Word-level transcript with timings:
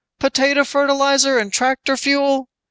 Potato 0.19 0.63
fertilizer 0.63 1.37
and 1.37 1.53
tractor 1.53 1.95
fuel. 1.95 2.49